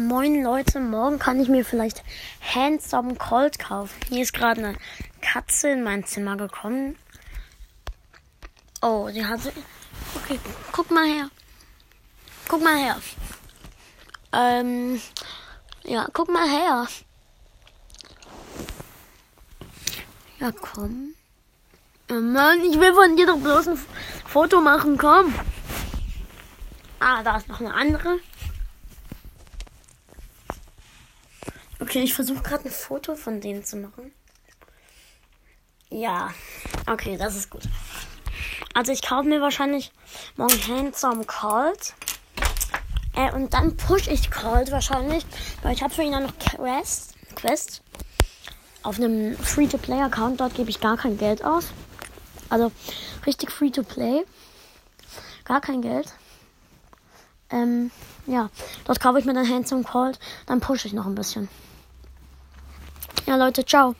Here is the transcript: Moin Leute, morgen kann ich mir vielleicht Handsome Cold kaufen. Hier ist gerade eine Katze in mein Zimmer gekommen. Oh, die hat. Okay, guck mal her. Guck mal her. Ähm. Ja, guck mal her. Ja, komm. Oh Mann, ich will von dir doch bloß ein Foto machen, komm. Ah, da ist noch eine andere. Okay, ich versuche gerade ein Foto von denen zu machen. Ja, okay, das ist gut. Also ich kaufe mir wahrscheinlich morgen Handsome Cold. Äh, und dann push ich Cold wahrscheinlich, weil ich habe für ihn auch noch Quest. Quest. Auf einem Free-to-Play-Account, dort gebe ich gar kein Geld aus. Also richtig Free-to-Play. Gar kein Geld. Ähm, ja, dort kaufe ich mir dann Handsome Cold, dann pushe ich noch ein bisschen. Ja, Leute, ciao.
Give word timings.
Moin 0.00 0.44
Leute, 0.44 0.78
morgen 0.78 1.18
kann 1.18 1.40
ich 1.40 1.48
mir 1.48 1.64
vielleicht 1.64 2.04
Handsome 2.54 3.16
Cold 3.16 3.58
kaufen. 3.58 3.98
Hier 4.08 4.22
ist 4.22 4.32
gerade 4.32 4.64
eine 4.64 4.78
Katze 5.20 5.70
in 5.70 5.82
mein 5.82 6.04
Zimmer 6.04 6.36
gekommen. 6.36 6.96
Oh, 8.80 9.08
die 9.12 9.26
hat. 9.26 9.40
Okay, 10.14 10.38
guck 10.70 10.92
mal 10.92 11.04
her. 11.04 11.28
Guck 12.46 12.62
mal 12.62 12.76
her. 12.76 12.96
Ähm. 14.32 15.00
Ja, 15.82 16.06
guck 16.12 16.28
mal 16.28 16.48
her. 16.48 16.86
Ja, 20.38 20.52
komm. 20.52 21.14
Oh 22.08 22.20
Mann, 22.20 22.60
ich 22.60 22.78
will 22.78 22.94
von 22.94 23.16
dir 23.16 23.26
doch 23.26 23.38
bloß 23.38 23.66
ein 23.66 23.78
Foto 24.28 24.60
machen, 24.60 24.96
komm. 24.96 25.34
Ah, 27.00 27.20
da 27.24 27.38
ist 27.38 27.48
noch 27.48 27.58
eine 27.58 27.74
andere. 27.74 28.20
Okay, 31.88 32.02
ich 32.02 32.12
versuche 32.12 32.42
gerade 32.42 32.66
ein 32.66 32.70
Foto 32.70 33.14
von 33.14 33.40
denen 33.40 33.64
zu 33.64 33.74
machen. 33.78 34.12
Ja, 35.88 36.34
okay, 36.86 37.16
das 37.16 37.34
ist 37.34 37.48
gut. 37.48 37.62
Also 38.74 38.92
ich 38.92 39.00
kaufe 39.00 39.26
mir 39.26 39.40
wahrscheinlich 39.40 39.90
morgen 40.36 40.60
Handsome 40.68 41.24
Cold. 41.24 41.94
Äh, 43.16 43.32
und 43.32 43.54
dann 43.54 43.78
push 43.78 44.06
ich 44.06 44.30
Cold 44.30 44.70
wahrscheinlich, 44.70 45.24
weil 45.62 45.72
ich 45.72 45.82
habe 45.82 45.94
für 45.94 46.02
ihn 46.02 46.14
auch 46.14 46.20
noch 46.20 46.38
Quest. 46.38 47.14
Quest. 47.36 47.80
Auf 48.82 48.98
einem 48.98 49.34
Free-to-Play-Account, 49.38 50.40
dort 50.40 50.56
gebe 50.56 50.68
ich 50.68 50.80
gar 50.80 50.98
kein 50.98 51.16
Geld 51.16 51.42
aus. 51.42 51.68
Also 52.50 52.70
richtig 53.24 53.50
Free-to-Play. 53.50 54.26
Gar 55.46 55.62
kein 55.62 55.80
Geld. 55.80 56.12
Ähm, 57.48 57.90
ja, 58.26 58.50
dort 58.84 59.00
kaufe 59.00 59.18
ich 59.18 59.24
mir 59.24 59.32
dann 59.32 59.48
Handsome 59.48 59.84
Cold, 59.84 60.18
dann 60.44 60.60
pushe 60.60 60.86
ich 60.86 60.92
noch 60.92 61.06
ein 61.06 61.14
bisschen. 61.14 61.48
Ja, 63.28 63.36
Leute, 63.36 63.62
ciao. 63.62 63.98